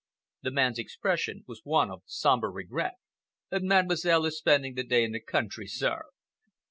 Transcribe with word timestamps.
The 0.41 0.49
man's 0.49 0.79
expression 0.79 1.43
was 1.45 1.61
one 1.63 1.91
of 1.91 2.01
sombre 2.07 2.49
regret. 2.49 2.93
"Mademoiselle 3.51 4.25
is 4.25 4.39
spending 4.39 4.73
the 4.73 4.83
day 4.83 5.03
in 5.03 5.11
the 5.11 5.21
country, 5.21 5.67
sir. 5.67 6.05